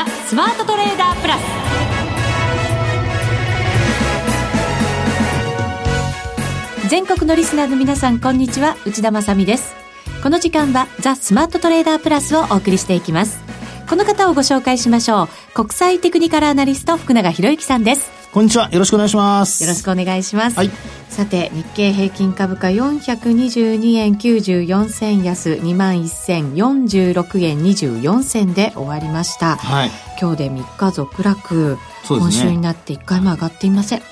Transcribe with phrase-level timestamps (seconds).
[0.00, 1.40] ザ・スマートトレーダープラス。
[6.88, 8.78] 全国のリスナーの皆さんこんにちは。
[8.86, 9.74] 内田まさです。
[10.22, 13.40] この時間はザ・スマートトレーダープラスをお送りしていきます。
[13.90, 15.28] この方をご紹介しましょう。
[15.52, 18.19] 国際テクニカルアナリスト福永博之さんです。
[18.32, 18.70] こんにちは。
[18.70, 19.64] よろしくお願いします。
[19.64, 20.70] よろしくお願いします、はい。
[21.08, 29.90] さて日経平均株価422円94銭安2万1046円24銭で終わりました、はい。
[30.20, 32.42] 今日で3日続落、そうですね。
[32.44, 34.02] 今週になって1回も上がっていません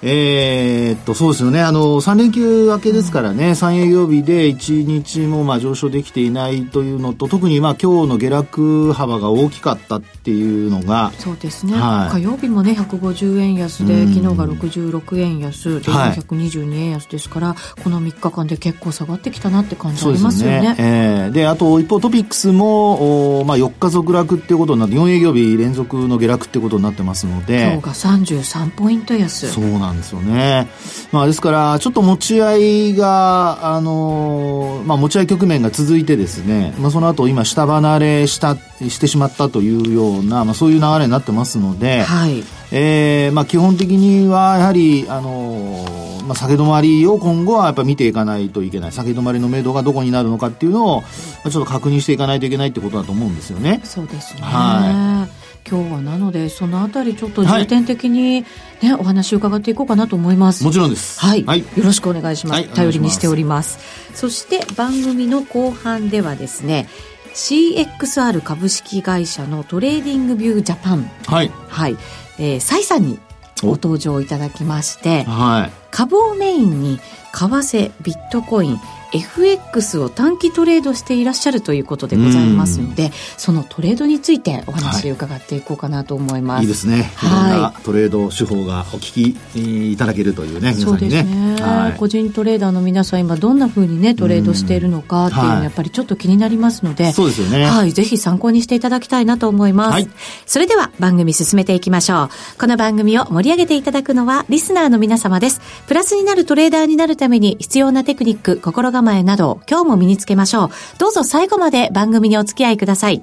[0.00, 1.60] えーっとそうですよね。
[1.60, 12.12] あの3連休明けですからね、3営業日で1日もまあ上昇できていないというのと特にまあ今日の下落幅が大きかったっていうのがそうですね、はい。
[12.12, 14.14] 火曜日もね150円安で、うん。
[14.14, 16.12] 昨日が66円安ではい。
[16.12, 20.76] 422円安ですから、この3日間で結構下がってきたなって感じありますよね。
[20.78, 21.32] えー。
[21.32, 29.48] であと一方トピックスもおまあ4日続落っていうことになって4営業日連続の下落ってことになってますの今で日が33ポイント安。
[29.48, 30.68] そうなんですよね。
[31.10, 48.92] まあですから、ちょっと持ち合いが、あのーまあ持ち合い局面が続いてですね、まあその後今下離れした、してしまったというような、まあそういう流れになってますので、はいえーまあ基本的にはやはり、あのーまあ下げ止まりを今後はやっぱ見ていかないといけない。
[48.92, 51.06] 下げ止まりの目処がどこになるのかっていうのを、ま
[51.44, 53.80] あちょっと確認していかないといけないってことだと思うんですよね。
[53.84, 55.26] そうですね、は
[55.68, 58.44] 今日はなのでそのあたりちょっと重点的に
[58.82, 60.64] ね、お話を伺っていこうかなと思います。
[60.64, 61.20] もちろんです。
[61.20, 61.60] はい、はい。
[61.60, 63.78] よろしくお願いします、はい頼りにしております。
[64.14, 66.88] そして番組の後半ではですね
[67.34, 71.10] CXR 株式会社の TradingView ジャパン。
[71.26, 71.50] はい。
[71.68, 71.96] はい、
[72.38, 73.18] えー、サイさんに
[73.62, 75.72] ご登場いただきましてはい。
[75.90, 78.80] 株をメインに為替ビットコイン
[79.12, 86.98] FX を短期トレードしていらっしゃるということでございますのでそのトレードについてお話を伺っていこうかなと思います、いいですね。
[86.98, 91.08] いはいろんなトレード手法がお聞きえーいただけるというね、皆さんにね。
[91.08, 97.64] ですね、はい個人トレーダーの皆さん今どんなふうにねトレードしているのかっていうのはいはやっぱりちょっと気になりますので、そうですよね。
[97.64, 99.92] はい、ぜひ参考にしていただきたいなと思います。
[99.92, 100.08] はい
[100.46, 102.28] それでは番組進めていきましょう。
[102.58, 105.60] この番組を盛り上げていただくのはリスナーの皆様です。
[105.86, 110.70] プラスになるトレーダーになるために必要なテクニック、心構えなどを今日も身につけましょう。
[110.98, 113.22] どうぞ最後まで番組にお付き合いください。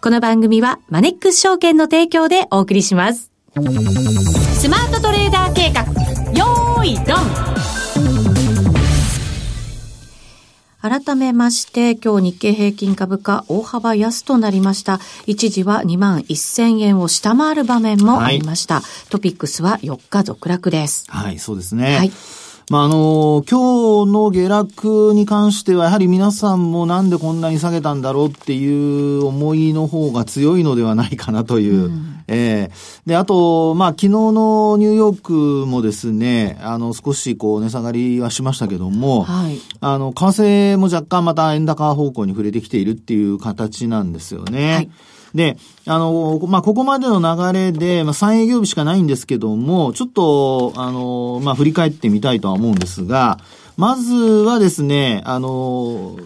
[0.00, 3.32] この番組はマネックス証券の提供でお送りします。
[3.54, 5.82] スマートトレーダー計画、
[6.32, 7.56] よーい、ドン
[10.82, 15.00] 改めまして、今日日経平均株価大幅安となりました。
[15.26, 18.82] 一時は2万1000円を下回る場面もありました。
[19.10, 21.06] トピックスは4日続落です。
[21.08, 21.96] はい、そうですね。
[21.96, 22.12] はい。
[22.68, 31.92] まあ、あの、今日の下落に関しては、やはり皆さんもなんでこんなに下げたんだろうっていう思いの方が強いのではないかなという。
[32.26, 32.72] ええ
[33.06, 35.32] で、あと、まあ、昨日のニューヨーク
[35.66, 39.60] もですね、あの、少しこう、値下がりはしましたけども、はい。
[39.80, 44.74] あの、為替も若干また円高方向に触れてきているっていう形なんですよね。
[44.74, 44.90] はい
[45.36, 53.38] で、あの、まあ、ここまでの流れで、まあ、3営業日しかないんですけども、ちょっと、あの、まあ、振り返ってみたいとは思うんですが、
[53.76, 56.18] まずはですね、あの、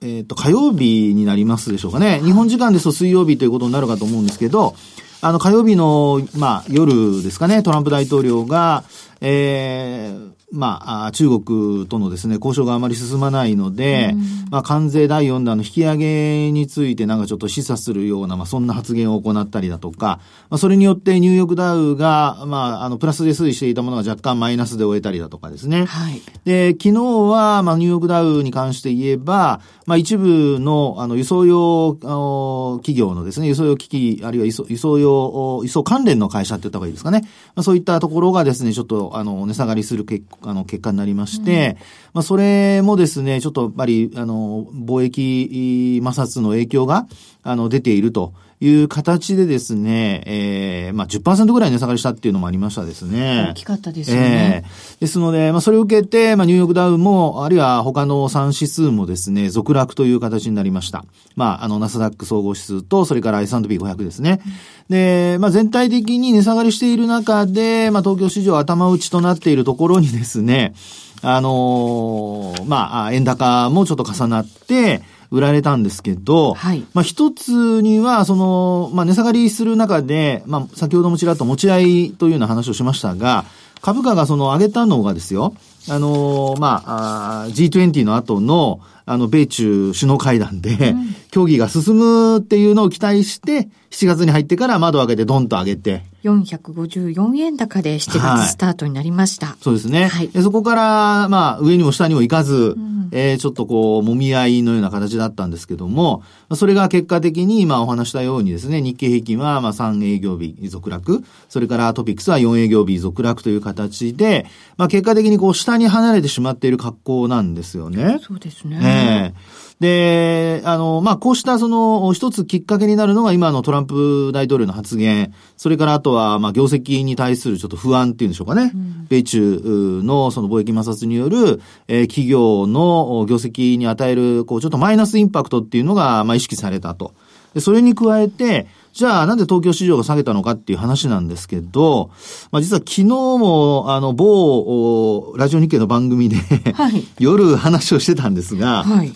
[0.00, 2.20] えっ、と、火曜日になりますでしょうかね。
[2.24, 4.74] 日本時間ですと水曜日ということになるかと思うんですけど、
[5.20, 8.84] あの、火曜日の、まあ、夜ですかね、トランプ大統領が、
[9.26, 14.14] えーまあ、あ中国とのですね、交渉があまり進まないので、
[14.50, 20.20] まあ、関税第4弾の引き上げについてなんかちょっと示唆するような、まあ、そんな発言を行ったりだとか、
[20.50, 25.86] まあ、それによってニューヨークダウが、まあ、あの、プラスで推移していたものが若干マイナスで終えたりだとかですね。
[25.86, 26.22] はい。
[26.44, 37.22] で、昨日は、まあ、ニューヨークダウに関して言えば、まあ、一部の、あの、輸送用、あの企業のですね、輸送用機器、あるいは輸送輸送用、輸送関連の会社って言った方がいいですかね。
[37.56, 41.76] まあ、そういったところがですね、ちょっと、あの、値下がりする結あの結果になりまして、
[42.12, 47.06] まあ、それもですね、ちょっとやっぱり、あの、貿易摩擦の影響が、
[47.42, 48.34] あの、出ていると。
[48.60, 53.48] いう形でですね、えー、まあ10%ぐらい値下がりしたっていうのもありましたですね。
[53.50, 54.64] 大きかったですよね。
[54.64, 61.04] ええですので、まあ、それを受けて、まあ、ニューヨークダウも、あるいは他の3指数もですね、続落という形になりました。
[61.36, 64.40] まあ、あの、ナスダック総合指数と、それから S&P500 ですね。
[64.88, 70.74] で、まあ、全体的に値下がりしている中で、まあ、東京市場頭打ちとなっているところにですね、
[71.22, 75.02] あのーまあ、円高もちょっと重なって、
[75.34, 76.84] 売られたんですけど、はい。
[76.94, 83.44] まあ一つには、その、まあ値下がりする中で、まあ先ほどもちらっと持ち合いというような話をしましたが、
[83.80, 85.54] 株価がその上げたのがですよ、
[85.90, 90.94] あの、まあ、あー G20 の後の、あの、米中首脳会談で、
[91.30, 99.56] 協議が進むっていうのを期待して、7月に入ってから窓を開けてドンと上げて、454円高で7月スタートになりました。
[99.60, 100.06] そうですね。
[100.06, 106.22] はいでそこから、まあ、上にも下にも行かず、んえーちょっとこう、揉み合いのような形だったんですけども、
[106.54, 118.18] それが結果的に、今お話したようにですね、日経平均は、まあ、3営業日続落、それからトピックスは4営業日続落という形で、まあ、結果的にこう、下に離れてしまっている格好なんですよね。
[118.20, 118.80] そうですね。
[118.82, 128.72] ええで、あの、まあ、こうしたその、一つきっかけになるのが今のトランプ大統領の発言、それからあとは、まあ、業績に対するちょっと不安っていうんでしょうかね。
[129.08, 137.12] 米中のその貿易摩擦による、えー企業の業績に与える、こう、ちょっとマイナスインパクトっていうのが、まあ、意識されたと。
[137.54, 142.10] で、それに加えて、じゃあなんで東京市場が下げたのかっていう話なんですけど、
[142.52, 149.12] まあ実は昨日も、あの、某、おラジオ日経の番組で、はい 夜話をしてたんですが、はい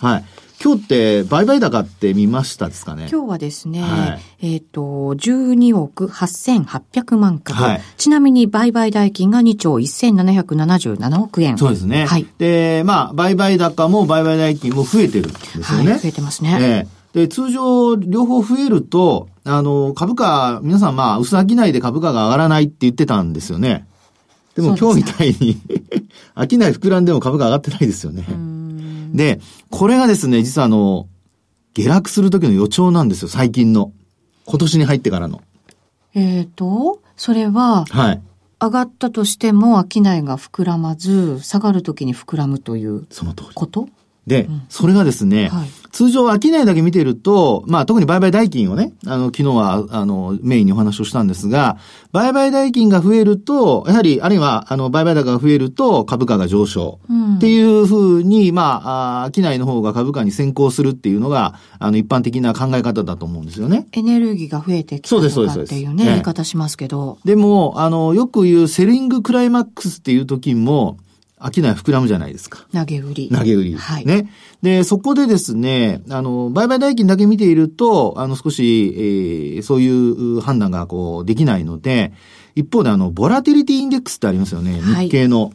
[0.63, 3.09] 今日って売買高って見ましたですかね？
[3.11, 11.59] 今日はですね、はいえっ、と、12億8800万株、はいちなみに売買代金が2兆1777億円。
[11.59, 12.07] そうですね。
[12.07, 12.27] はい。
[12.39, 15.93] で、まあ、売買高も売買代金も増えてるんですよね。
[15.93, 16.59] はい、増えてますね。
[16.61, 23.87] ええで、通常、両方増えると、あの、株価、皆さんまあ、薄商いで株価が上がらないって言ってたんですよね。
[24.55, 25.57] でも今日みたいに、
[26.37, 28.27] 商い膨らんでも株価上がってないですよね。
[28.29, 28.48] うん
[29.15, 29.41] で、
[29.71, 31.09] これがですね、実はあの、
[31.75, 33.93] 下落する時の予兆なんですよ、最近の。
[34.47, 35.43] 今年に入ってからの。
[36.15, 38.23] えっ、と、それは、はい。
[38.61, 43.51] 上がったとしても商いが膨らまず、下がるときに膨らむというその通り。
[43.55, 43.89] こと？
[44.27, 51.79] で、それがですね、はい通常商いだけ見てると、まあ特に売買代金をね、あの、昨日は、あの、メインにお話をしたんですが、
[52.13, 56.99] 売買代金が増えると、やはり、あるいは、あの、売買高が増えると株価が上昇。
[57.09, 63.87] うんっていうふうに、まあ、あ商いの方が株価に先行するっていうのが、あの、一般的な考え方だと思うんですよね。
[63.93, 67.19] エネルギーが増えてきうのですそうですかっていうね、そうです言い方しますけど。
[67.25, 70.97] でも、あの、よく言うセリングクライマックスっていう時も、
[71.41, 72.67] 商い膨らむじゃないですか。
[72.73, 73.31] 投げ売り。
[73.33, 73.75] 投げ売り。
[73.75, 74.07] はい。
[74.07, 74.31] ね。
[74.63, 82.13] で、そこでですね、あの、売買代金だけ見ていると、あの、少し、えーそういう判断がこう、できないので、
[82.55, 84.81] 一方であの、ボラティリティインデックスってありますよね。
[84.81, 85.53] はい日経の。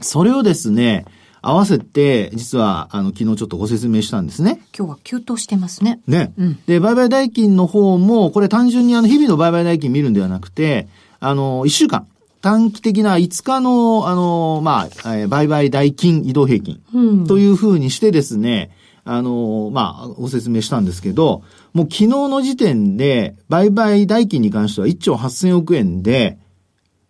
[0.00, 1.04] それをですね、
[1.42, 4.60] 合わせて、実は、あの、昨日ちょっとご説明したんですね。
[4.76, 6.00] 今日は急騰してますね。
[6.06, 6.32] ね。
[6.38, 12.06] うんで、売買代金の方も、これ単純にあの、日々の売買代金見るんではなくて、あの、1週間、
[12.42, 16.82] 短期的な5日の、あの、まあ、えー売買代金移動平均。
[16.92, 17.26] うん。
[17.26, 18.72] というふうにしてですね、
[19.04, 21.42] あの、まあ、ご説明したんですけど、
[21.72, 26.38] もう昨日の時点で、売買代金に関しては1兆8000億円で、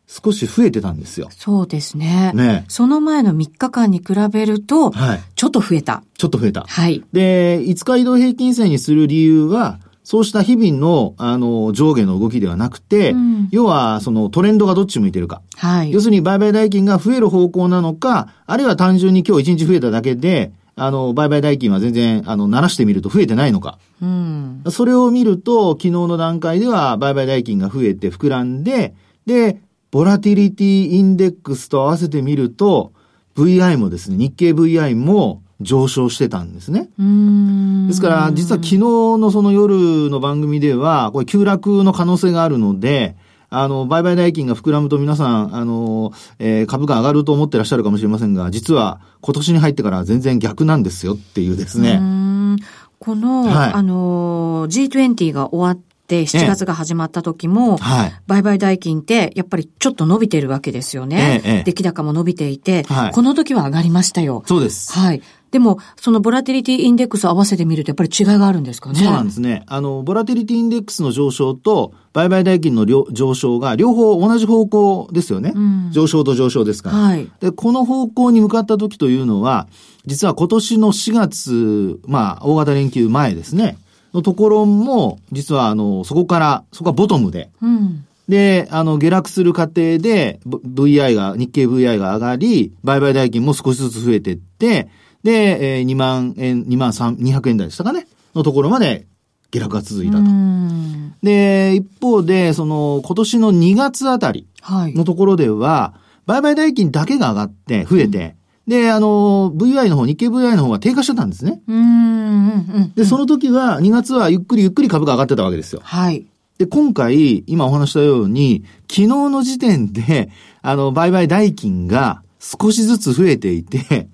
[0.06, 1.28] 少し増えてたんですよ。
[1.30, 2.32] そうですね。
[2.34, 5.20] ねその前の3日間に比べると、はい。
[5.34, 6.04] ちょっと増えた。
[6.18, 6.66] ちょっと増えた。
[6.68, 7.02] はい。
[7.14, 15.42] で、5日移動平均線にする理由は、そうした日々の、あの、上下の動きではなくて、うん要は、そのトレンドがどっち向いてるか。
[15.56, 16.00] はい要。
[16.00, 23.78] するに売買代金が増える方向なのか、あるいは単純に今日1日増えただけで、あの、売買代金は全然、あの、鳴らしてみると増えてないのか。
[24.00, 24.62] うん。
[24.70, 28.94] それを見ると、昨日の段階では売買代金が増えて膨らんで、
[29.26, 29.60] で、
[29.90, 32.92] ボラティリティインデックスと合わせてみると、
[33.36, 36.88] VI もですね、日経 VI も上昇してたんですね。
[36.98, 37.88] うん。
[37.88, 43.16] ですから、実は昨日のその夜の番組では、これ急落の可能性があるので、
[43.54, 51.96] あの、売買代金が膨らむと皆さん、あの、えー株価上がると思ってらっしゃるかもしれませんが、実は今年に入ってから全然逆なんですよっていうですうね。
[51.96, 52.56] ん
[52.98, 58.12] この、はいあの、G20 が終わって7月が始まった時も、はい。
[58.26, 61.42] 売買代金ってやっぱりちょっと伸びてるわけですよね。
[61.44, 64.42] ええええ出来高も伸びていて、はいこの時は上がりましたよ。
[64.46, 64.92] そうです。
[64.98, 65.22] はい。
[65.52, 68.98] でも、そのボラティリティインデックスを合わせてみるとやっぱり違いがあるんですかね？
[68.98, 69.62] そうなんですね。
[69.66, 75.52] あの、ボラティリティインデックスの上昇と、売買代金の両上昇が両方同じ方向ですよね。
[75.54, 76.96] うん上昇と上昇ですから。
[76.96, 77.28] はい。
[77.40, 79.68] で、この方向に向かった時というのは、
[80.06, 83.76] 実は今年の4月、まあ、大型連休前ですね、
[84.14, 88.04] のところも、実はあの、そこから、そこはボトムで、うん。
[88.28, 94.88] で、あの、下落する過程で、VI が、日経 VI が上がり、売買代金も少しずつ増えていって、
[95.22, 99.06] で、えー2万円、2万3、200円台でしたかねのところまで
[99.50, 100.20] 下落が続いたと。
[100.20, 104.94] うんで、一方で、その、今年の2月あたりはい。
[104.94, 105.94] のところでは、
[106.26, 108.36] 売買代金だけが上がって、増えて、
[108.66, 111.62] で、あの、VI の方、日経 VI の方が低下してたんですね。
[111.68, 112.92] うん、うん、うん。
[112.94, 115.80] で、その時は、2月はゆっくりゆっくり株が上がってたわけですよ。
[115.84, 116.26] はい。
[116.58, 124.08] で、今回、今お話したように、昨日の時点で、あの、売買代金が少しずつ増えていて、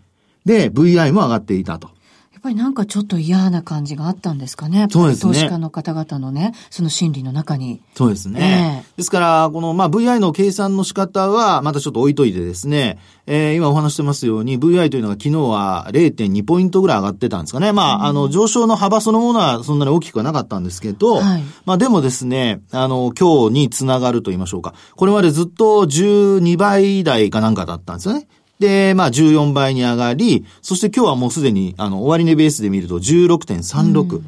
[0.49, 1.90] で、VI も上がっていたと。
[2.38, 4.87] っぱりなんかちょっと嫌な感じがあったんですかね。
[4.90, 7.83] そうですね投資家の方々のね、その心理の中に。
[7.95, 8.83] そうですね。
[8.85, 17.73] ええですから、この、まあ、VI の計算の仕方は、またちょっと置いといてですね、えー今お話してますように、VI というのが昨日は0.2ポイントぐらい上がってたんですかね。
[17.73, 24.75] まあ、あの、上昇の幅そのものはそんなに大きくはなかったんですけど、はいまあ、でもですね、あの、今日につながると言いましょうか。
[24.97, 28.28] これまでずっと12倍台かなんかだったんですよね。
[28.58, 34.22] で、まあ14倍に上がり、そして今日はもうすでに、あの、終値ベースで見ると16.36。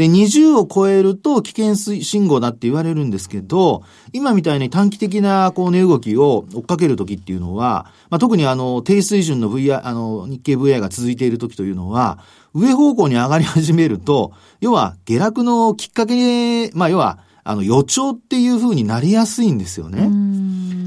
[0.00, 3.82] で、20を超えると危険信号だって言われるんですけど、
[4.14, 12.18] 今みたいに短期的なこう値動きを追っかけるときっていうのは、まあ、特にあの、低水準の VI、あの、日経 VI が続いているときというのは、
[12.54, 20.08] 上方向に上がり始めると、要は下落のきっかけ、まあ、要は、あの、予兆っていう風になりやすいんですよね。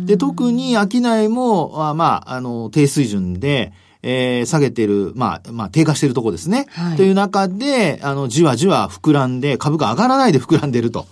[0.05, 6.67] で、特に商いも、あまあ、あの、低水準で、えー下げてる、まあ、まあ、低下してるとこですね。
[6.72, 11.07] はいという中で、あの、じわじわ膨らんで、株価上がらないで膨らんでると。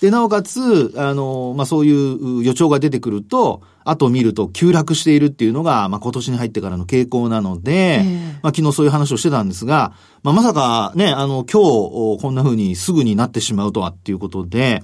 [0.00, 14.82] で、なおかつ、あの、まあ、そういう予兆が出てくると、後を見ると急落しているっていうのが、まあ、今年に入ってからの傾向なので、ええまあ、昨日そういう話をしてたんですが、まあ、まさかね、あの、今日、こんな風にすぐになってしまうとはっていうことで、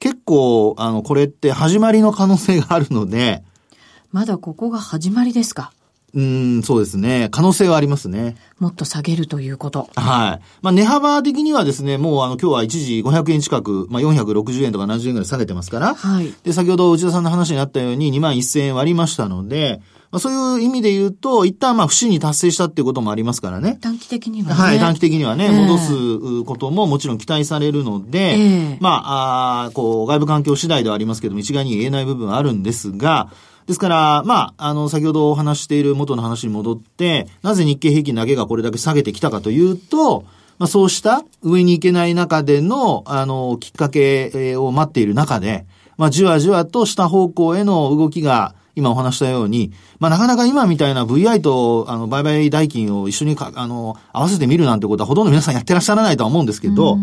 [0.00, 3.42] 結構、あの、これって始まりの可能性があるので、
[4.12, 5.72] まだここが始まりですか？
[6.14, 7.28] うーん、そうですね。
[7.30, 8.36] 可能性はありますね。
[8.58, 9.90] もっと下げるということ。
[9.94, 10.44] はい。
[10.62, 16.32] まあ、値幅的にはですね、もうあの、今日は一時500円近く、まあ、460円とか70円ぐらい下げてますから、はい。
[16.44, 23.78] で、先ほど内田さんの話にあったように2万1000円割りましたので、まあ、そういう意味で言うと、一旦まあ、不審に達成したっていうこともありますからね。
[23.80, 24.54] 短期的にはね。
[24.54, 33.30] はい、短期的にはね、ええ戻すことももちろん期待されるので、ええまあ、あーこう、外部環境次第ではありますけども、一概に言えない部分はあるんですが、
[33.66, 40.24] ですから、まあ、あの、先ほどお話ししている元の話に戻って、なぜ日経平均だけがこれだけ下げてきたかというと、
[40.58, 45.66] まあ、そうした上に行けない中での、あの、きっかけえーを待っている中で、
[45.98, 56.96] まあ、じわじわと下方向への動きが、今お話したように、まあ、なかなか今みたいな VI と、あの、売買代金を一緒にか、あの、合わせてみるなんてことはほとんど皆さんやってらっしゃらないとは思うんですけど、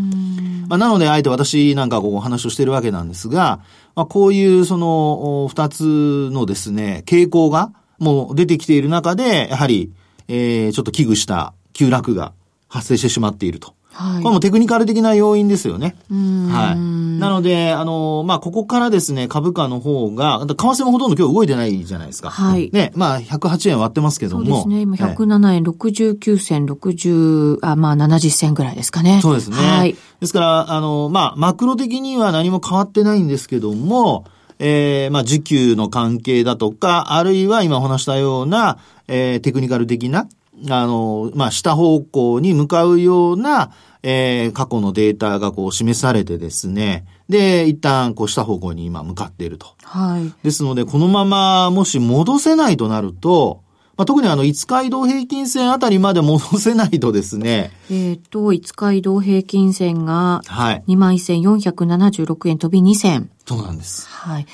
[0.68, 3.60] まあ、なので、あえて私なんかこうお話をしてるわけなんですが、
[3.94, 9.92] まあ、こういうその、お二つのですね、傾向がもう出てきている中で、やはり、
[10.30, 12.34] えー、ちょっと危惧した急落が
[12.70, 13.75] 発生してしまっていると。
[13.96, 15.96] はいこれもテクニカル的な要因ですよね。
[16.14, 16.96] んはい。
[17.20, 22.30] なので、あの、まあ、ここからですね、株価の方が、だ為替もほとんど今日動いてないじゃないですか。
[22.30, 24.46] はいね、まあ、108円割ってますけども。
[24.46, 24.82] そうですね。
[24.82, 29.20] 今ええ107円69銭、60、あ、まあ70銭ぐらいですかね。
[29.22, 29.56] そうですね。
[29.58, 29.96] はい。
[30.20, 34.26] ですから、あの、まあ、マクロ的には何も変わってないんですけども、
[34.60, 40.28] えー、まあ、時給の関係だとか、あるいは今お話したような、えー、テクニカル的な、
[40.70, 43.72] あの、まあ、下方向に向かうような、
[44.04, 49.68] えー、過去のデータがこう示されてですね、で、一旦こう下方向に今向かっていると。
[49.84, 50.34] はい。
[50.44, 53.64] ですので、このままもし戻せないとなると、
[53.98, 60.84] まあ、特にあの、5日移動平均線あたりまで戻せないとですね、えっ、と、5日移動平均線がはい。
[60.88, 63.30] 21,476円飛び2銭。
[63.46, 64.08] そうなんです。
[64.10, 64.46] はい。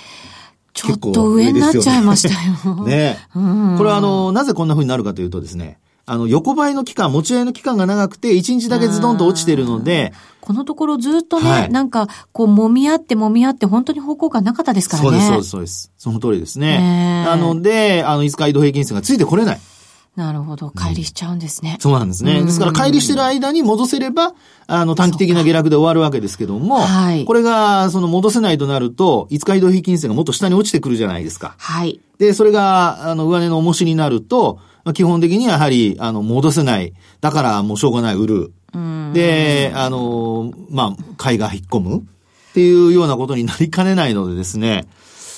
[0.73, 2.85] ちょっと上になっちゃいましたよ。
[2.85, 15.09] ね うんこれはあの、なぜこんな風になるかというとですね、あの、横ばいの期間、持ち合いの期間が長くて、1日だけズドンと落ちてるので、このところずっとね、はいなんか、こう、揉み合って揉み合って、本当に方向感なかったですからね。
[15.09, 15.91] そうです、そうです、そうです。
[15.97, 17.23] その通りですね。
[17.25, 19.59] なので、あの、5日移動平均線がついてこれない。
[20.15, 20.67] なるほど。
[20.67, 21.77] 乖離しちゃうんですね。
[21.79, 22.39] そうなんですね。
[22.39, 24.33] うんですから、乖離してる間に戻せれば、
[24.67, 31.55] あの、短期的な下落で終わるわけですけども、はいこれが、その戻せないとなると、5日移動平均線がもっと下に落ちてくるじゃないですか。
[31.57, 32.01] はい。
[32.17, 36.93] で、それが、あの、上値の重しになると、まあ基本的にはやはり、あの、戻せない。
[37.21, 38.51] だから、もうしょうがない、売る。
[38.73, 39.11] うん。
[39.13, 44.87] で、あの、まあ、買いが引っ込むっていうようなことになりかねないのでですね、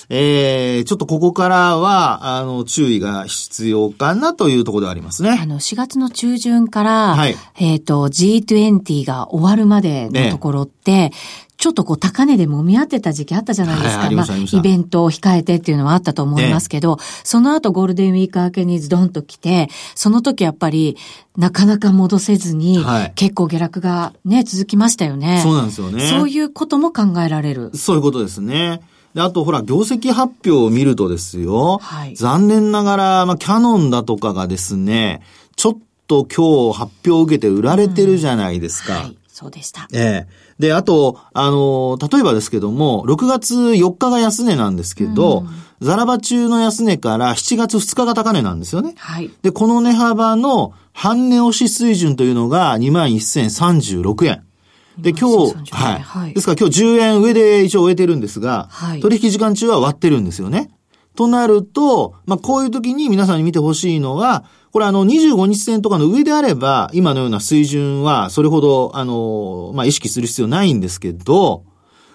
[0.08, 5.38] えー、ちょっとここからは、あの、注意が必要かなというところではありますね。
[5.40, 11.12] あの、4月の中旬から、はいえっ、と、G20 が終わるまでのところって、
[11.56, 14.04] ちょっとこう高値で揉み合ってた時期あったじゃないですか。
[14.04, 20.96] はいまあイベントを控えてっていうのはあったと思いますけど、その後ゴールデンウィーク明けにズドンと来て、その時やっぱり
[21.36, 25.40] なかなか戻せずに、はい結構下落がね、続きましたよね。
[25.42, 26.06] そうなんですよね。
[26.06, 27.70] そういうことも考えられる。
[27.74, 28.80] そういうことですね。
[29.14, 31.78] で、あと、ほら、業績発表を見るとですよ。
[31.78, 35.22] はい残念ながら、まあ、キャノンだとかがですね、
[35.56, 38.92] ちょっと今日発表を受けて売られてるじゃないですか。
[38.94, 39.16] はい。
[39.28, 39.88] そうでした。
[39.92, 40.44] ええ。
[40.60, 45.44] で、あと、あの、例えばですけども、6月4日が安値なんですけど、
[45.80, 48.94] ザラバ中の安値から7月2日が高値なんですよね。
[48.96, 49.30] はい。
[49.42, 54.44] で、この値幅の半値押し水準というのが21,036円。
[54.98, 56.34] で、今日、はい、はい。
[56.34, 60.70] ですから今日10円上で一応終えてるんですが、はい、取引時間中は割ってるんですよね。
[61.16, 71.64] となると、まあ、こういう時に皆さんに見てほしいのは、これあの、25日線とかの上であれば、今のような水準は、それほど、あの、まあ、意識する必要ないんですけど、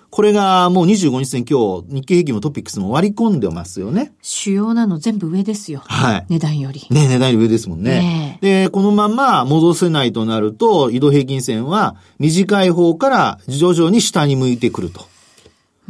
[0.10, 4.12] これがもう25日線今日、日経平均もトピックスも割り込んでますよね。
[4.22, 5.84] 主要なの全部上ですよ。
[5.86, 6.26] はい。
[6.30, 6.88] 値段より。
[6.90, 8.00] ね、値段より上ですもんね。
[8.00, 15.08] ねで、このまま戻せないとなると、移動平均線は短い方から徐々に下に向いてくると。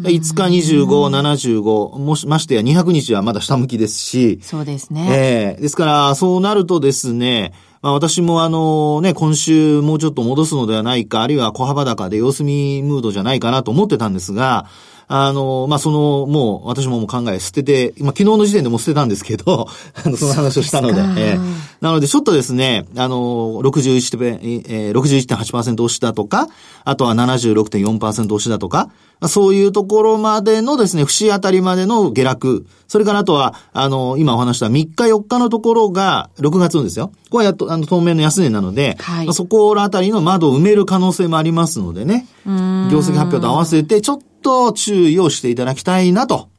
[0.02, 4.40] 5日25、75、もし、ましてや200日はまだ下向きですし。
[4.42, 5.08] そうですね。
[5.10, 14.65] ええー、ですから、そうなるとですね、まあ私もあのね、今週もうちょっと戻すのではないか、あるいは小幅高で様子見ムードじゃないかなと思ってたんですが、
[15.12, 19.68] あの、まあ、その、もう、私ももう考え捨てて、まあ、昨日の時点でも捨てたんですけど、
[20.06, 21.39] あの、その話をしたので、えー、
[21.82, 26.48] なので、ちょっとですね、あの、61.8%、えー、61.8%押しだとか、
[26.86, 28.92] あとは76.4%押しだとか、
[29.28, 32.68] そういうところまでのですね、節あたりまでの下落。
[32.88, 37.08] それからあとは、あの、今お話した3日4日のところが6月のですよ。
[37.08, 42.28] ここはやっと、あの、当面の安値なので、はい、そこらあたりの窓を埋める可能性もありますのでね。
[42.46, 46.50] 業績発表と合わせて、ちょっと注意をしていただきたいなと。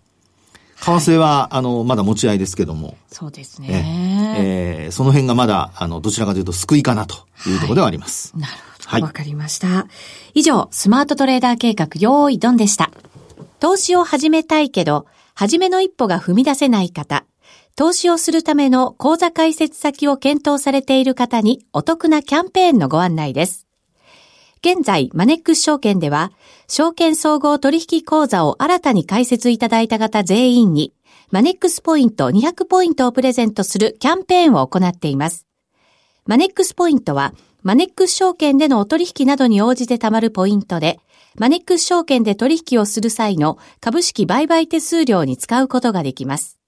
[0.76, 2.96] 為替は、あの、まだ持ち合いですけども。
[3.12, 4.36] そうですね。
[4.38, 8.32] えー、その辺がまだ、あの、どちらかというと救いかなというところではあります。
[8.32, 8.88] はい、なるほど。
[8.88, 9.02] はい。
[9.02, 9.86] わかりました。
[10.32, 12.90] 以上、スマートトレーダー計画、用意ドンでした。
[13.58, 17.24] 投資を始めたいけど、初めの一歩が踏み出せない方、
[17.76, 23.69] 投資をするための口座開設先を検討されている方にお得なキャンペーンのご案内です。
[24.62, 26.32] 現在、マネックス証券では、
[26.68, 30.92] 証券総合取引口座を新たに開設いただいた方全員に、
[31.30, 35.46] マネックスポイント200ポイントをプレゼントするキャンペーンを行っています。
[36.26, 41.00] マネックスポイントは、マネックス証券でのお取引などに応じて貯まるポイントで、
[41.38, 46.58] マネックス証券で取引をする際の株式売買手数料に使うことができます。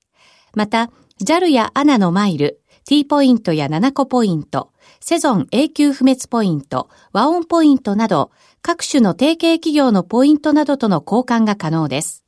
[0.54, 0.90] また、
[1.22, 4.71] JAL や ANA のマイル、T ポイントや7個ポイント、
[5.04, 8.30] セゾン永久不滅ポイント、和音ポイントなど、
[8.62, 12.24] 各種の提携企業のポイントなどとの交換が可能です。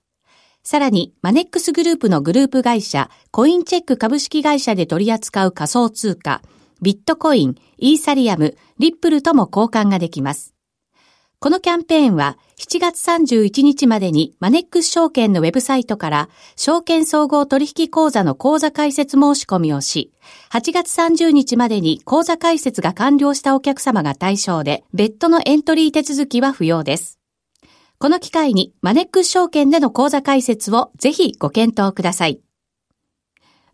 [0.65, 6.43] さらに、マネックスグループのグループ会社、コインチェック株式会社で取り扱う仮想通貨、
[6.83, 10.54] ビットコイン、イーサリアム、リップルとも交換ができます。
[11.45, 20.11] このキャンペーンは7月31日までにマネックス証券のウェブサイトから証券総合取引口座の口座開設申し込みをし、
[20.53, 27.19] 8月30日までに口座開設が完了したお客様が対象で、別途のエントリー手続きは不要です。
[27.99, 32.41] この機会にマネックス証券での口座開設をぜひご検討ください。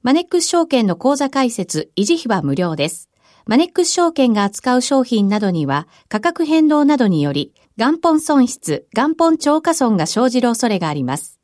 [0.02, 3.10] マネックス証券の口座開設、維持費は無料です。
[3.46, 11.38] マネックス証券が扱う商品などには価格変動などにより元本損失、元本超過損が生じる恐れがあります。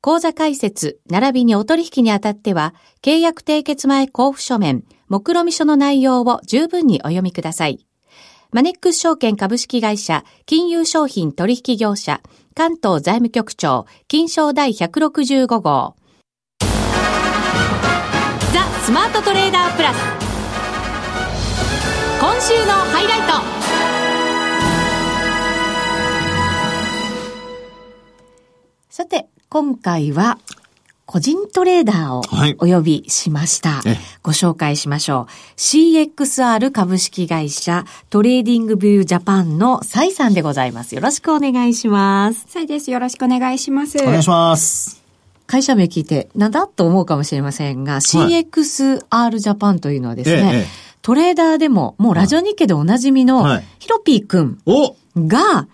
[0.00, 7.84] 口座開設、並びにお取引にあたっては、契約締結前交付書面、目論見書の内容を十分にお読みください。
[8.50, 12.22] マネックス証券株式会社、金融商品取引業者、
[12.54, 15.96] 関東財務局長、金賞第165号。
[16.60, 16.66] ザ・
[18.84, 19.98] スマートトレーダープラス。
[22.20, 23.57] 今週のハイライト
[28.98, 30.40] さて、今回は、
[31.06, 32.22] 個人トレーダーを
[32.58, 33.74] お呼びしました。
[33.74, 35.32] はい、ご紹介しましょう。
[35.56, 40.96] CXR 株式会社 TradingView ジャパンのサイさんでございます。
[40.96, 42.46] よろしくお願いします。
[42.48, 42.90] サイです。
[42.90, 43.98] よろしくお願いします。
[44.02, 45.00] お願いします。
[45.46, 46.66] 会社名聞いて、なんだ？
[46.66, 54.58] と思うかもしれませんが、はい、CXR ジャパンというのはですね、ええトレーダーでも、もうラジオ日経でおなじみの、ヒロピーくん
[55.16, 55.68] が、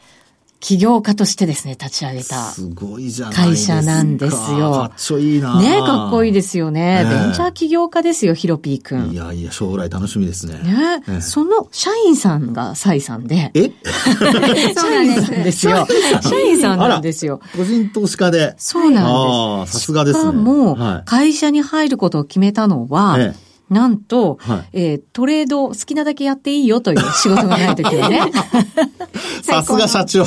[0.64, 2.36] 起業家としてですね、立ち上げた。
[2.36, 4.72] すごいじゃない会社なんですよ。
[4.72, 7.04] かっちょいいなねかっこいいですよね。
[7.04, 9.10] ねベンチャー起業家ですよ、ヒロピーくん。
[9.10, 10.54] いやいや、将来楽しみですね。
[10.62, 13.50] ね、ね、その社員さんがサイさんで。
[13.52, 13.72] え
[14.74, 15.86] 社員さんですよ。
[16.22, 17.42] 社員さんなんですよ。
[17.54, 18.54] 個人投資家で。
[18.56, 19.80] そうなんです。
[19.80, 20.32] さすがですね。
[20.32, 28.20] もう、会社に入ることを決めたのは、ええなんと、はい、えー、トレード好きなだけやっていいよという仕事がないときはね。
[29.42, 30.24] さすが社長。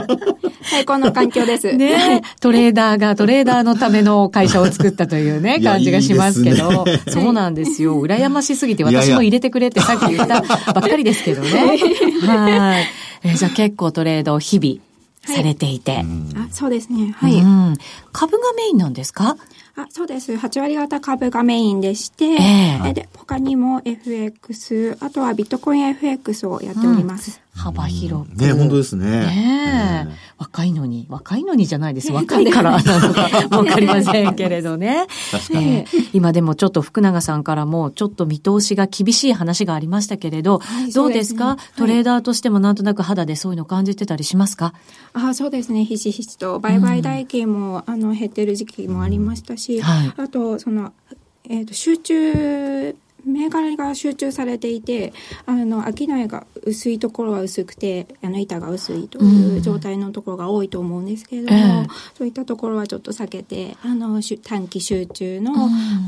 [0.62, 1.72] 最高の環境です。
[1.72, 2.22] ね。
[2.40, 6.70] トレーダーがトレーダーのための会社を作ったというね、感じがしますけど。
[6.70, 8.00] いいね、そうなんですよ。
[8.02, 11.78] 羨ましすぎて私も入れてくれってさっき言ったばっかりですけどね。
[12.26, 12.86] はい。
[13.22, 15.92] えー、じゃあ結構トレードを日々されていて。
[15.92, 17.14] はい、あそうですね。
[17.16, 17.76] はい、うん。
[18.12, 19.36] 株がメインなんですか？
[19.76, 20.32] あそうです。
[20.32, 27.40] 8割方株がメインでして、ええで他にも FX、あとはビットコイン FX をやっております。
[27.56, 28.34] 幅広く。
[28.36, 29.06] ね、本当ですね。
[29.26, 32.12] ねえ、若いのに、若いのにじゃないです。
[32.12, 35.06] 若いからなのかわかりませんけれどね。
[35.32, 35.66] 確かに。
[35.66, 41.50] ええ今でもちょっと福永さんからもちょっと見通しが厳しい話がありましたけれど、はいどうですか？
[41.50, 44.72] そうですねトレーダーとしてもなんとなく肌でそういうの感じてたりしますか？
[45.14, 45.84] あそうですね。
[45.84, 50.92] ひしひしと、売買代金も、あの、減ってる時期もありましたし、はいあと、その、
[51.48, 55.12] えっ、と、集中、銘柄が集中されていて、
[55.44, 61.86] あの、商いが薄いところは薄くて、あの、板が薄いという状態のところが多いと思うんですけれども、ええ。
[62.16, 65.52] そういったところはちょっと避けて、あの、しゅ短期集中の、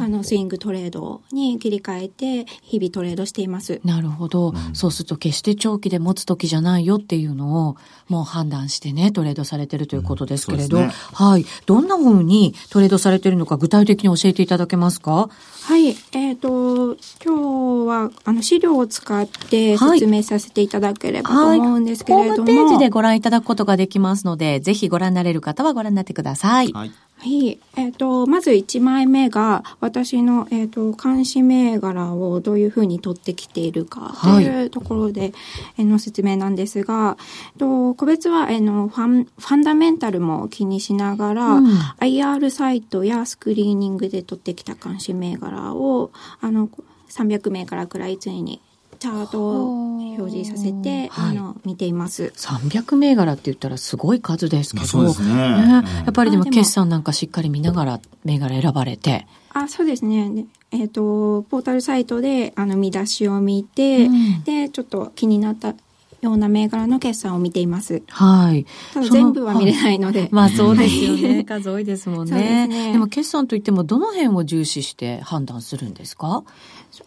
[0.00, 3.80] あの、スイングトレードに切り替えて、日々トレードしています。
[3.84, 7.76] なるほど、そうすると決して長期で持つ時じゃないよっていうのを
[8.08, 10.86] もう判断してね、トレードされてるということですけれど、うん。
[10.86, 10.92] ね。
[11.12, 11.44] はい。
[11.66, 15.28] どんな風にトレードされてるのか具体的に教えていただけますか？
[15.62, 21.58] はい、えっ、と、今日は、あの、資料を使ってはい説明させていただければとはい。
[21.58, 26.72] 思うんですけれども、ホームページでご覧いただくことができますので、ぜひご覧になれる方はご覧になってください。
[26.72, 26.92] はい。
[27.20, 27.58] はい。
[27.76, 35.32] えっ、と、まず1枚目が、私の、えっ、と、監視銘柄をどういうふうに取ってきているかというところで、
[35.78, 37.16] えーの説明なんですが、
[37.54, 41.68] えっと個別は、えーのファン、ファンダメンタルも気にしながら、うん
[41.98, 46.68] IR サイトやスクリーニングで取ってきた監視銘柄を、あの、
[47.10, 48.60] 300銘柄くらい常に
[48.98, 52.32] チャートを表示させて、はいあの、見ています。
[52.36, 55.04] 300銘柄って言ったらすごい数ですけど。
[55.04, 59.26] やっぱりでも決算なんかしっかり見ながら銘柄選ばれて。
[59.50, 60.30] あ、そうですね。
[60.30, 65.74] でえっ、と、ポータルサイトで、あの、見出しを見て、うんで、ちょっと気になった
[66.20, 68.02] ような銘柄の決算を見ています。
[68.08, 68.66] はい。
[69.10, 70.28] 全部は見れないので。
[70.32, 71.44] まあそうですよね。
[71.44, 72.68] 数多いですもんね。
[72.68, 76.42] ですねでも決算といってもどの辺を重視して判断するんですか？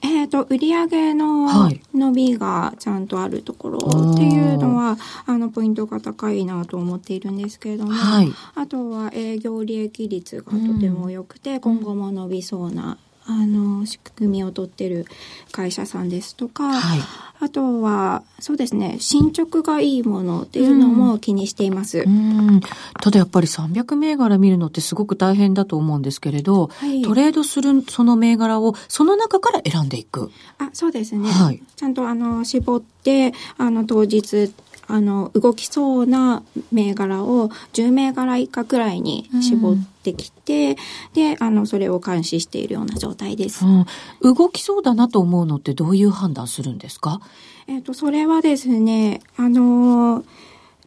[0.01, 3.79] えっ、と、売上のはい伸びがちゃんとあるところ
[4.13, 15.05] っていうのは、あの、ポイントが高いなと思っているんですけれども、はいあとは営業利益率がとても良くて、今後も伸びそうな、あの、仕組みをとってる
[15.51, 16.99] 会社さんですとか、はい
[17.43, 22.03] あとは、そうですね、進捗がいいものっていうのも気にしています。
[22.05, 22.61] うん。
[23.01, 30.29] ただやっぱり300銘柄見るのってすごく大変だと思うんですけれど、はいトレードするその銘柄をその中から選んでいく。
[30.59, 31.27] あ、そうですね。
[31.31, 34.53] はいちゃんとあの、絞って、あの、当日、
[34.91, 40.75] あの、動きそうな銘柄を10銘柄以下くらいに絞ってきて、
[41.13, 43.65] で、あの、それを監視しているような状態です。
[43.65, 43.85] うん。
[44.21, 47.21] 動きそうだなと思うのってどういう判断するんですか
[47.67, 50.25] えっ、と、それはですね、あのー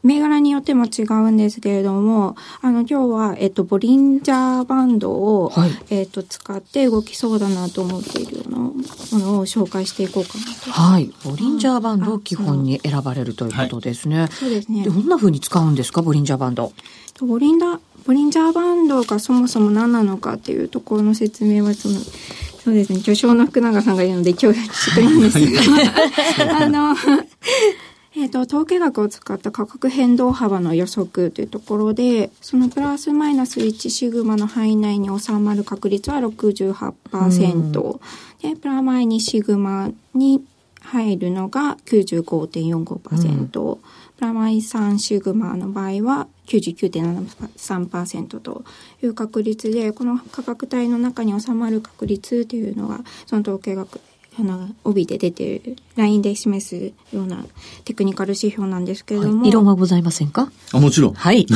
[0.05, 8.75] 銘柄によっても違うんですけれども、あの、今日は、えっ、と、ボリンジャーバンドを、はいえっ、と、使って動きそうだなと思っているようなも
[9.13, 10.71] のを紹介していこうかなと。
[10.71, 11.11] はい。
[11.25, 14.29] ボリンジャーバンドを基本に選ばれるということですね。
[14.31, 14.93] そうですねど。
[14.93, 16.73] んな風に使うんですかボリンジャーバンド？
[17.21, 25.39] ボリンダボリンジャーバンドがそもそも何なのかっていうところの説明はそのそうですね巨匠の福永さんがいるので今日してくれるんです
[26.45, 26.95] が あの
[28.17, 38.01] えっと統計学を使った価格変動幅の予測というところでそのプラスマイナス1シグマの範囲内に収まる確率は68%
[38.43, 40.45] でプラマイ2シグマに
[40.85, 43.81] 入るのが95.45%、プ
[44.21, 48.65] ラマイ3シグマの場合は99.73%と
[49.03, 53.99] いう確率でこの価格帯の中に収まる確率というのがその統計学
[54.39, 57.45] あの帯で出ているラインで示すような
[57.85, 60.51] テクニカル指標なんですけれども、はい、異論はございませんか？
[60.73, 61.15] あもちろん。
[61.15, 61.47] はい。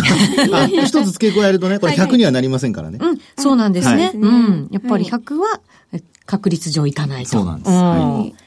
[0.52, 2.98] あ一つ付け加えるとね、これ100にはなりませんからね。
[3.00, 4.06] うん、そうなんですね。
[4.06, 4.68] はいうん。
[4.70, 5.60] やっぱりはい100は
[5.92, 7.30] え確率上いかないと。
[7.30, 7.80] そうなんですはい。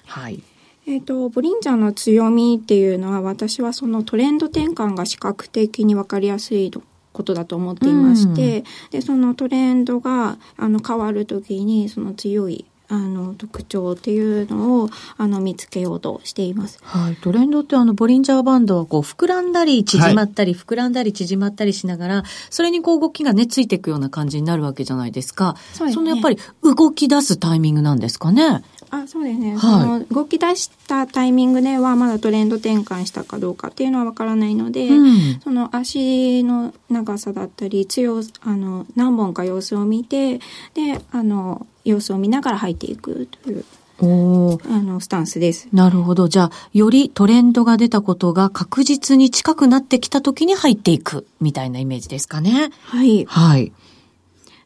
[0.06, 0.41] ははい。
[0.88, 6.72] えっ、と、ボリンジャーの強みっていうのは私はそのトレンド転換が視覚的に分かりやすい
[7.13, 16.78] ことだと思っていまして、で、そのトレンドがあの変わるときにその強いあの特徴っていうのをあの見つけようとしています。
[16.84, 17.16] はい。
[17.16, 25.56] トレンドってあの、ボリンジャーバンドはこう、膨らんだり縮まったり、膨らんだり縮まったりしながら、それにこう動きがね、ついていくような感じになるわけじゃないですか。
[25.74, 28.62] そねのやっぱり動き出すタイミングなんですかね。
[28.92, 40.38] あそうですね、はいその動き出したタイミングではまだトレンド転換したかどうかっていうのはわからないので、うんその足の長さだったり強あの何本か様子を見て
[40.74, 43.66] であの様子を見ながら入っていくという
[44.02, 45.68] おーあのスタンスです。
[45.72, 46.28] なるほど。
[46.28, 52.72] じゃあ、よりトレンドが出たことが確実に近くなってきた時に入っていく、みたいなイメージですかね。
[52.82, 53.26] はい。
[53.26, 53.72] はい。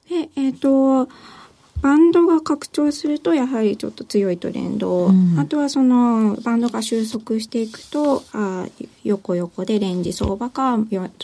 [0.09, 1.09] で、えっ、ー、と、
[1.85, 8.65] バンドが拡張するとやはりちょっと強いトレンド、うん、あとはそのバンドが収束していくとあ
[9.03, 10.79] 横横でレンジ相場か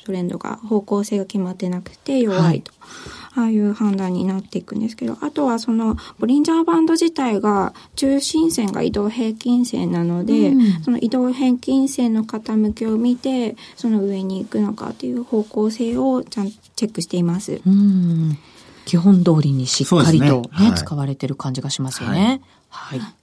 [0.05, 5.17] トレンドが方向性が決まってなくて弱いと、はい、ああいう判断になっていくんですけど。
[5.21, 17.61] あとはそのボリンジャーバンド自体が中心線が移動平均線なので、うん、その移動平均線の傾きを見てその上に行くのかっていう方向性をちゃんとチェックしています。
[17.65, 18.37] うん
[18.85, 22.41] 基本通りにしっかりとね、ねはい、使われてる感じがしますよね。
[22.69, 22.99] はい。
[22.99, 23.13] は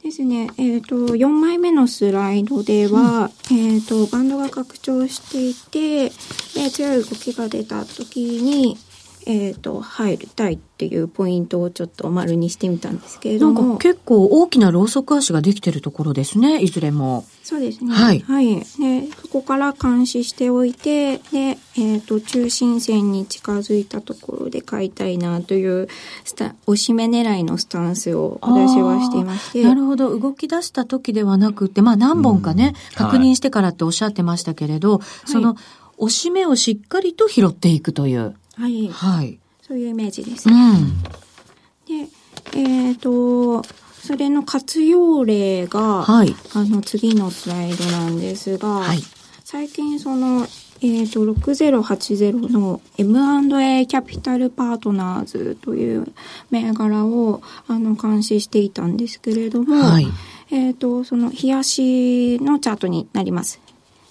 [0.00, 0.50] い、ですね。
[0.56, 6.10] えっ、ー、と、4枚目のスライドでは、うん、えっ、ー、と、バンドが拡張していて、
[6.54, 8.78] で強い動きが出た時に、
[9.26, 13.62] えっ、ー、と、入りたいっていうポイントをちょっと丸にしてみたんですけれども。
[13.62, 17.24] なんか結構大きなローソク足ができてるところですね、いずれも。
[17.42, 17.92] そうですね。
[17.92, 18.20] はい。
[18.20, 18.56] はい。
[18.56, 18.64] で、
[19.20, 25.88] そこから監視しておいて、で、えっ、ー、と、中心線に近づいたところで買いたいなという、
[26.24, 29.62] スタ、押し目狙いのスタンスを私はしていまして。
[29.64, 30.16] なるほど。
[30.18, 35.56] 動き出した時ではなくて、まあ何本かね、うん、確認してからっておっしゃってましたけれど、はい、その、
[35.98, 38.34] 押し目をしっかりと拾っていくという。
[38.56, 38.88] はい。
[38.88, 39.38] はい。
[39.62, 40.54] そういうイメージですね。
[40.54, 41.02] うん、
[42.04, 42.10] で、
[42.54, 43.62] えっ、ー、と、
[44.02, 48.98] それの活用例が、はい、あの次のスライドなんですが、はい、
[49.44, 50.46] 最近その、
[50.80, 56.12] えっ、ー、と、6080の M&A キャピタルパートナーズという
[56.50, 60.06] 銘柄をあの監視していたんですけれども、はい、
[60.50, 63.60] えっ、と、その冷やしのチャートになります。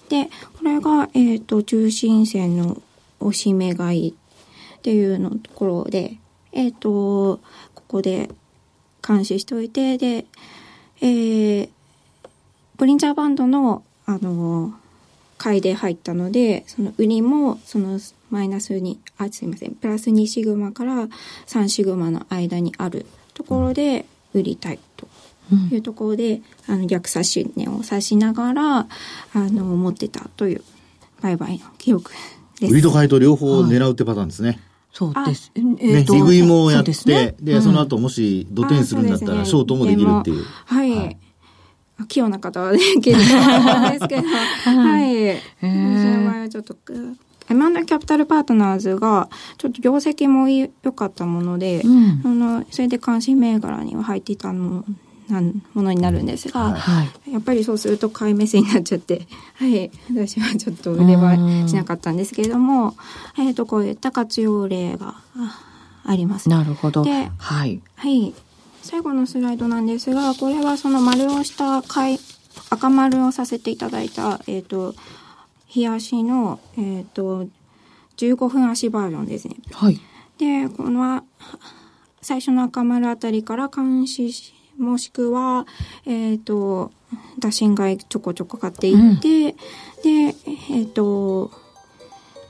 [0.08, 2.80] で、これが、えっ、ー、と、中心線の
[3.20, 4.14] 押し目買い
[4.82, 6.16] っていうのところで、
[6.50, 7.40] えっ、ー、と、
[7.72, 8.28] ここで
[9.06, 10.26] 監視しておいて、で、
[11.00, 11.68] えー、
[12.78, 14.74] ボリンジャーバンドの、あの、
[15.38, 21.06] 買いで入ったので、その売りも、そのマイナスに、あ、すいません、プラス2シグマから
[21.46, 25.06] 3シグマの間にあるところで売りたいと
[25.70, 28.86] いうところで、あの逆差し値を指しながら、あ
[29.34, 30.64] の、持ってたという
[31.20, 32.10] 売買の記録
[32.58, 32.72] です。
[32.72, 34.48] 売りと買いと両方狙うってパターンですね。
[34.48, 35.50] はいそうです。
[35.54, 40.44] えー、ね、利食いもやって、そで、ねうん、その後もし土手にするんだったら、ショートもできるっていう。
[40.66, 40.90] はい。
[40.90, 41.18] はい
[42.08, 45.38] 器用な方はね、 結構ですけど、はい。
[45.60, 46.76] その場合はちょっと、
[47.48, 49.28] エマンダキャピタルパートナーズが、
[49.58, 54.84] ちょっと業績も良かったもので、うん、あの、それで関心銘柄には入っていたのな
[55.40, 62.94] ものになるんですが、はい、やっぱりそうすると買い目線になっちゃって、 はい、私はちょっと腕はしなかったんですけれども、
[63.38, 65.16] えっ、ー、と、こういった活用例が
[66.04, 66.48] あります。
[66.48, 67.04] なるほど。
[67.04, 67.80] で、はい。
[67.96, 68.34] はい。
[68.82, 72.18] 最後のスライドなんですが、これはその丸をした買い、
[72.70, 74.94] 赤丸をさせていただいた、えっ、ー、と、
[75.66, 77.46] 日足の、えっ、ー、と、
[78.16, 79.56] 15分足バージョンですね。
[79.72, 80.00] はい。
[80.38, 81.22] で、この、
[82.20, 85.66] 最初の赤丸あたりから監視し、もしくは、
[86.06, 86.90] えっ、ー、と、
[87.38, 89.56] 打診買いちょこちょこ買っていって、うん、で、
[90.70, 91.50] えっ、ー、と、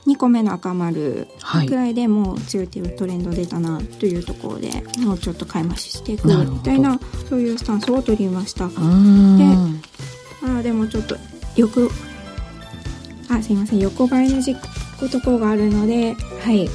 [0.07, 1.27] 2個目の赤丸
[1.67, 8.67] くらいでもう強いっていうトレンド出たなというところでもうちょっと買い増ししていくみたいなそういうスタンスを取りました。
[8.67, 8.73] で
[10.45, 11.15] あでもちょっと
[11.55, 11.89] よく
[13.29, 16.67] あすいません横ばいのじところがあるのではい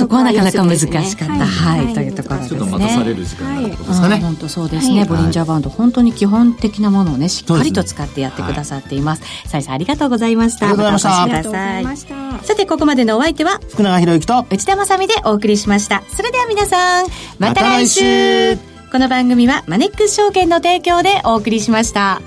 [0.00, 2.58] そこはなかなか難しかった、はい、はい、というところですね。
[2.58, 4.16] ちょっと待たされる時間ってことですかね。
[4.16, 9.22] 本当そうですね、ボリンジャーバンド、本当に基本的なものをね、しっかりと使ってやってくださっています。
[9.46, 10.68] さいさんありがとうございました。
[10.68, 10.98] ありがとうご
[11.50, 12.42] ざいました。
[12.42, 16.02] さて、ここまでのお相手は、福永博之と内田まさみでお送りしました。
[16.08, 17.06] それでは皆さん、
[17.38, 18.56] また来週
[18.90, 22.22] この番組はマネックス証券の提供でお送りしました。